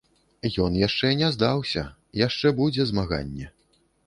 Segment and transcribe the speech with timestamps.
[0.63, 1.83] Ён яшчэ не здаўся,
[2.27, 3.53] яшчэ будзе змаганне.